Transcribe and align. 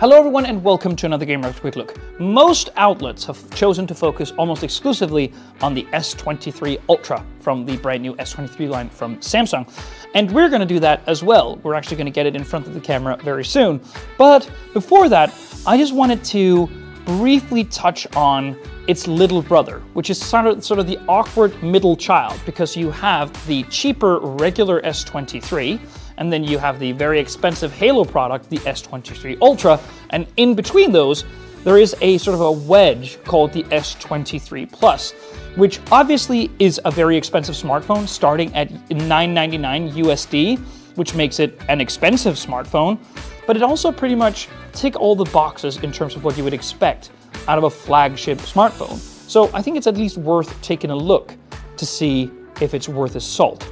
Hello 0.00 0.16
everyone 0.16 0.46
and 0.46 0.62
welcome 0.62 0.94
to 0.94 1.06
another 1.06 1.26
Gamereactor 1.26 1.60
Quick 1.60 1.74
Look. 1.74 2.20
Most 2.20 2.70
outlets 2.76 3.24
have 3.24 3.52
chosen 3.52 3.84
to 3.88 3.96
focus 3.96 4.32
almost 4.38 4.62
exclusively 4.62 5.32
on 5.60 5.74
the 5.74 5.82
S23 5.86 6.80
Ultra 6.88 7.26
from 7.40 7.64
the 7.64 7.76
brand 7.78 8.02
new 8.02 8.14
S23 8.14 8.68
line 8.68 8.88
from 8.90 9.16
Samsung. 9.16 9.68
And 10.14 10.30
we're 10.30 10.50
going 10.50 10.60
to 10.60 10.66
do 10.66 10.78
that 10.78 11.02
as 11.08 11.24
well. 11.24 11.56
We're 11.64 11.74
actually 11.74 11.96
going 11.96 12.06
to 12.06 12.12
get 12.12 12.26
it 12.26 12.36
in 12.36 12.44
front 12.44 12.68
of 12.68 12.74
the 12.74 12.80
camera 12.80 13.16
very 13.24 13.44
soon. 13.44 13.80
But 14.16 14.48
before 14.72 15.08
that, 15.08 15.34
I 15.66 15.76
just 15.76 15.92
wanted 15.92 16.22
to 16.26 16.68
briefly 17.04 17.64
touch 17.64 18.06
on 18.14 18.56
its 18.86 19.08
little 19.08 19.42
brother, 19.42 19.80
which 19.94 20.10
is 20.10 20.24
sort 20.24 20.46
of, 20.46 20.64
sort 20.64 20.78
of 20.78 20.86
the 20.86 20.98
awkward 21.08 21.60
middle 21.60 21.96
child 21.96 22.40
because 22.46 22.76
you 22.76 22.92
have 22.92 23.32
the 23.48 23.64
cheaper 23.64 24.20
regular 24.20 24.80
S23 24.82 25.80
and 26.18 26.32
then 26.32 26.44
you 26.44 26.58
have 26.58 26.78
the 26.78 26.92
very 26.92 27.18
expensive 27.18 27.72
Halo 27.72 28.04
product, 28.04 28.50
the 28.50 28.58
S23 28.58 29.40
Ultra, 29.40 29.80
and 30.10 30.26
in 30.36 30.54
between 30.54 30.92
those, 30.92 31.24
there 31.64 31.78
is 31.78 31.96
a 32.00 32.18
sort 32.18 32.34
of 32.34 32.40
a 32.40 32.52
wedge 32.52 33.22
called 33.24 33.52
the 33.52 33.62
S23 33.64 34.70
Plus, 34.70 35.12
which 35.56 35.80
obviously 35.90 36.50
is 36.58 36.80
a 36.84 36.90
very 36.90 37.16
expensive 37.16 37.54
smartphone 37.54 38.06
starting 38.06 38.54
at 38.54 38.70
999 38.90 39.90
USD, 39.92 40.58
which 40.96 41.14
makes 41.14 41.40
it 41.40 41.60
an 41.68 41.80
expensive 41.80 42.34
smartphone, 42.34 42.98
but 43.46 43.56
it 43.56 43.62
also 43.62 43.90
pretty 43.90 44.14
much 44.14 44.48
tick 44.72 44.96
all 44.96 45.16
the 45.16 45.24
boxes 45.30 45.78
in 45.78 45.90
terms 45.90 46.14
of 46.14 46.24
what 46.24 46.36
you 46.36 46.44
would 46.44 46.54
expect 46.54 47.10
out 47.48 47.58
of 47.58 47.64
a 47.64 47.70
flagship 47.70 48.38
smartphone. 48.38 48.96
So 49.28 49.50
I 49.52 49.62
think 49.62 49.76
it's 49.76 49.86
at 49.86 49.96
least 49.96 50.16
worth 50.18 50.60
taking 50.62 50.90
a 50.90 50.96
look 50.96 51.34
to 51.76 51.86
see 51.86 52.30
if 52.60 52.74
it's 52.74 52.88
worth 52.88 53.14
its 53.16 53.24
salt. 53.24 53.70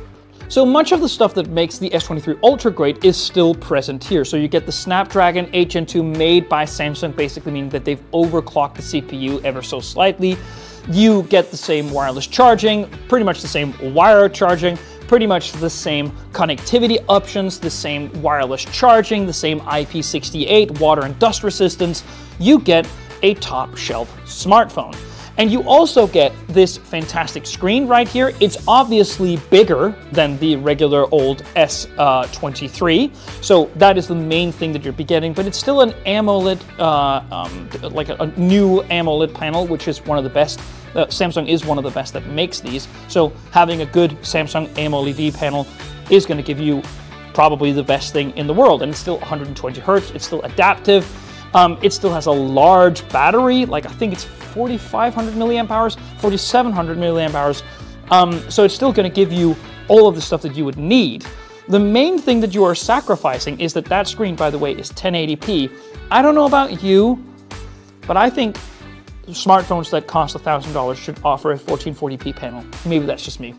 So 0.49 0.65
much 0.65 0.93
of 0.93 1.01
the 1.01 1.09
stuff 1.09 1.35
that 1.35 1.49
makes 1.49 1.77
the 1.79 1.91
S23 1.91 2.39
Ultra 2.45 2.71
great 2.71 3.05
is 3.05 3.17
still 3.17 3.53
present 3.53 4.03
here. 4.03 4.25
So 4.25 4.37
you 4.37 4.47
get 4.47 4.65
the 4.65 4.71
Snapdragon 4.71 5.51
8 5.53 5.69
Gen 5.69 5.87
2 5.87 6.05
made 6.05 6.49
by 6.49 6.65
Samsung, 6.65 7.17
basically 7.17 7.51
meaning 7.51 7.69
that 7.71 7.85
they've 7.85 8.03
overclocked 8.13 8.77
the 8.77 8.83
CPU 8.83 9.45
ever 9.45 9.61
so 9.61 9.81
slightly. 9.81 10.39
You 10.89 11.25
get 11.25 11.51
the 11.51 11.57
same 11.57 11.91
wireless 11.91 12.29
charging, 12.29 12.89
pretty 13.09 13.25
much 13.25 13.43
the 13.43 13.49
same 13.49 13.75
wire 13.93 14.29
charging, 14.29 14.79
pretty 15.09 15.27
much 15.27 15.51
the 15.51 15.69
same 15.69 16.13
connectivity 16.31 17.05
options, 17.09 17.59
the 17.59 17.71
same 17.71 18.11
wireless 18.23 18.65
charging, 18.67 19.27
the 19.27 19.33
same 19.33 19.59
IP68 19.63 20.79
water 20.79 21.03
and 21.03 21.19
dust 21.19 21.43
resistance. 21.43 22.05
You 22.39 22.61
get 22.61 22.89
a 23.25 23.35
top 23.35 23.77
shelf 23.77 24.17
smartphone. 24.27 24.95
And 25.39 25.51
you 25.51 25.63
also 25.65 26.07
get 26.07 26.33
this 26.49 26.79
fantastic 26.79 27.47
screen 27.47 27.87
right 27.87 28.09
here. 28.09 28.33
It's 28.41 28.57
obviously 28.67 29.37
bigger 29.51 29.95
than 30.13 30.39
the 30.39 30.57
regular 30.57 31.07
old 31.13 31.45
S23. 31.57 33.11
Uh, 33.11 33.43
so 33.43 33.71
that 33.77 33.99
is 33.99 34.09
the 34.09 34.15
main 34.15 34.51
thing 34.51 34.73
that 34.73 34.83
you're 34.83 34.95
getting, 34.95 35.35
but 35.35 35.47
it's 35.47 35.59
still 35.59 35.83
an 35.83 35.93
AMOLED, 36.07 36.61
uh, 36.79 37.23
um, 37.31 37.69
like 37.93 38.09
a, 38.09 38.15
a, 38.15 38.27
new 38.39 38.83
AMOLED 38.85 39.35
panel, 39.35 39.67
which 39.67 39.89
is 39.89 40.05
one 40.07 40.17
of 40.17 40.25
the 40.25 40.31
best. 40.31 40.59
Uh, 40.95 41.05
Samsung 41.07 41.47
is 41.49 41.67
one 41.67 41.77
of 41.77 41.85
the 41.85 41.91
best 41.91 42.15
that 42.15 42.27
makes 42.29 42.61
these. 42.61 42.89
So 43.09 43.31
having 43.51 43.83
a 43.83 43.87
good 43.87 44.13
Samsung 44.23 44.69
AMOLED 44.77 45.35
panel 45.35 45.67
is 46.11 46.25
going 46.25 46.39
to 46.39 46.43
give 46.43 46.59
you 46.59 46.83
probably 47.35 47.73
the 47.73 47.83
best 47.83 48.15
thing 48.15 48.31
in 48.39 48.47
the 48.47 48.55
world. 48.55 48.83
And 48.83 48.91
it's 48.91 49.01
still 49.01 49.19
120 49.19 49.81
hertz. 49.81 50.11
It's 50.13 50.25
still 50.25 50.41
adaptive. 50.43 51.05
Um, 51.57 51.79
it 51.81 51.95
still 51.95 52.13
has 52.13 52.27
a 52.27 52.31
large 52.31 53.09
battery, 53.09 53.65
like 53.65 53.87
I 53.87 53.89
think 53.89 54.13
it's 54.13 54.25
4,500 54.25 55.33
milliamp 55.33 55.71
hours, 55.71 55.95
4,700 56.19 56.99
milliamp 56.99 57.33
hours. 57.33 57.63
Um, 58.11 58.39
so 58.51 58.65
it's 58.65 58.75
still 58.75 58.93
going 58.93 59.09
to 59.11 59.15
give 59.15 59.33
you 59.33 59.57
all 59.89 60.07
of 60.07 60.15
the 60.15 60.21
stuff 60.21 60.43
that 60.43 60.55
you 60.55 60.67
would 60.67 60.77
need. 60.77 61.25
The 61.69 61.81
main 61.81 62.19
thing 62.19 62.41
that 62.41 62.55
you 62.55 62.63
are 62.65 62.75
sacrificing 62.75 63.59
is 63.59 63.73
that 63.73 63.87
that 63.87 64.07
screen, 64.07 64.37
by 64.37 64.51
the 64.51 64.59
way, 64.59 64.73
is 64.73 64.93
1080p. 64.93 65.73
I 66.11 66.21
don't 66.21 66.35
know 66.35 66.45
about 66.45 66.83
you, 66.83 67.25
but 68.07 68.19
I 68.19 68.29
think 68.29 68.59
smartphones 69.29 69.91
that 69.93 70.07
cost 70.07 70.37
$1,000 70.37 70.97
should 70.97 71.19
offer 71.25 71.53
a 71.53 71.59
1440p 71.59 72.37
panel. 72.37 72.65
Maybe 72.85 73.07
that's 73.07 73.25
just 73.25 73.41
me. 73.41 73.55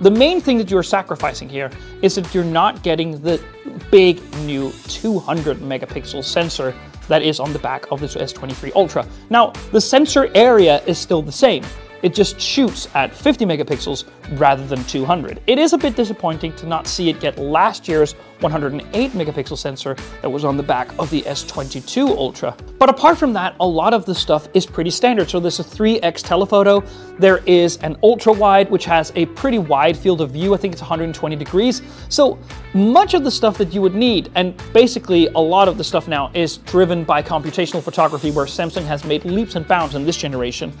The 0.00 0.10
main 0.10 0.40
thing 0.40 0.58
that 0.58 0.70
you're 0.70 0.82
sacrificing 0.82 1.48
here 1.48 1.70
is 2.02 2.16
that 2.16 2.34
you're 2.34 2.42
not 2.42 2.82
getting 2.82 3.20
the 3.22 3.42
big 3.90 4.20
new 4.40 4.72
200 4.88 5.58
megapixel 5.58 6.24
sensor 6.24 6.74
that 7.08 7.22
is 7.22 7.40
on 7.40 7.52
the 7.52 7.58
back 7.58 7.90
of 7.90 8.00
this 8.00 8.14
S23 8.14 8.72
Ultra. 8.74 9.06
Now, 9.30 9.50
the 9.72 9.80
sensor 9.80 10.30
area 10.34 10.82
is 10.84 10.98
still 10.98 11.22
the 11.22 11.32
same. 11.32 11.64
It 12.02 12.14
just 12.14 12.40
shoots 12.40 12.88
at 12.94 13.14
50 13.14 13.44
megapixels 13.44 14.04
rather 14.38 14.66
than 14.66 14.82
200. 14.84 15.42
It 15.46 15.58
is 15.58 15.72
a 15.72 15.78
bit 15.78 15.96
disappointing 15.96 16.54
to 16.56 16.66
not 16.66 16.86
see 16.86 17.10
it 17.10 17.20
get 17.20 17.38
last 17.38 17.88
year's 17.88 18.14
108 18.40 19.10
megapixel 19.12 19.58
sensor 19.58 19.94
that 20.22 20.30
was 20.30 20.44
on 20.44 20.56
the 20.56 20.62
back 20.62 20.88
of 20.98 21.10
the 21.10 21.20
S22 21.22 22.08
Ultra. 22.08 22.56
But 22.78 22.88
apart 22.88 23.18
from 23.18 23.34
that, 23.34 23.54
a 23.60 23.66
lot 23.66 23.92
of 23.92 24.06
the 24.06 24.14
stuff 24.14 24.48
is 24.54 24.64
pretty 24.64 24.88
standard. 24.90 25.28
So 25.28 25.40
there's 25.40 25.60
a 25.60 25.64
3x 25.64 26.22
telephoto, 26.22 26.82
there 27.18 27.38
is 27.44 27.76
an 27.78 27.98
ultra 28.02 28.32
wide, 28.32 28.70
which 28.70 28.86
has 28.86 29.12
a 29.14 29.26
pretty 29.26 29.58
wide 29.58 29.96
field 29.96 30.22
of 30.22 30.30
view. 30.30 30.54
I 30.54 30.56
think 30.56 30.72
it's 30.72 30.80
120 30.80 31.36
degrees. 31.36 31.82
So 32.08 32.38
much 32.72 33.12
of 33.12 33.24
the 33.24 33.30
stuff 33.30 33.58
that 33.58 33.74
you 33.74 33.82
would 33.82 33.94
need, 33.94 34.30
and 34.36 34.56
basically 34.72 35.26
a 35.28 35.38
lot 35.38 35.68
of 35.68 35.76
the 35.76 35.84
stuff 35.84 36.08
now 36.08 36.30
is 36.32 36.58
driven 36.58 37.04
by 37.04 37.22
computational 37.22 37.82
photography 37.82 38.30
where 38.30 38.46
Samsung 38.46 38.86
has 38.86 39.04
made 39.04 39.24
leaps 39.26 39.56
and 39.56 39.68
bounds 39.68 39.94
in 39.94 40.06
this 40.06 40.16
generation, 40.16 40.72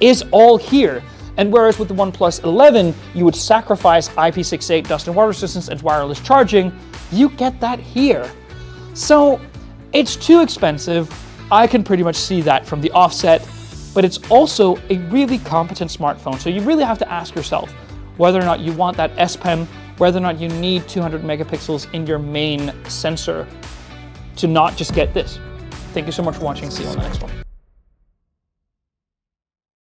is 0.00 0.24
all 0.30 0.56
here. 0.56 1.02
And 1.36 1.52
whereas 1.52 1.78
with 1.78 1.88
the 1.88 1.94
OnePlus 1.94 2.42
11, 2.42 2.94
you 3.14 3.24
would 3.24 3.36
sacrifice 3.36 4.08
IP68 4.10 4.88
dust 4.88 5.06
and 5.06 5.14
water 5.14 5.28
resistance 5.28 5.68
and 5.68 5.80
wireless 5.82 6.20
charging, 6.20 6.76
you 7.12 7.28
get 7.30 7.60
that 7.60 7.78
here. 7.78 8.30
So 8.94 9.40
it's 9.92 10.16
too 10.16 10.40
expensive. 10.40 11.12
I 11.50 11.66
can 11.66 11.84
pretty 11.84 12.02
much 12.02 12.16
see 12.16 12.40
that 12.42 12.66
from 12.66 12.80
the 12.80 12.90
offset, 12.90 13.48
but 13.94 14.04
it's 14.04 14.18
also 14.30 14.76
a 14.90 14.98
really 15.10 15.38
competent 15.38 15.90
smartphone. 15.90 16.38
So 16.38 16.50
you 16.50 16.60
really 16.62 16.84
have 16.84 16.98
to 16.98 17.10
ask 17.10 17.34
yourself 17.34 17.70
whether 18.16 18.38
or 18.40 18.44
not 18.44 18.60
you 18.60 18.72
want 18.72 18.96
that 18.96 19.12
S 19.16 19.36
Pen, 19.36 19.66
whether 19.98 20.18
or 20.18 20.22
not 20.22 20.40
you 20.40 20.48
need 20.48 20.88
200 20.88 21.22
megapixels 21.22 21.92
in 21.94 22.06
your 22.06 22.18
main 22.18 22.72
sensor 22.88 23.46
to 24.36 24.46
not 24.46 24.76
just 24.76 24.92
get 24.92 25.14
this. 25.14 25.38
Thank 25.92 26.06
you 26.06 26.12
so 26.12 26.22
much 26.22 26.36
for 26.36 26.44
watching. 26.44 26.70
See 26.70 26.82
you 26.82 26.88
on 26.90 26.96
the 26.96 27.02
next 27.02 27.22
one. 27.22 27.47